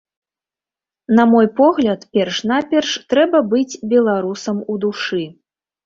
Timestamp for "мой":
1.33-1.47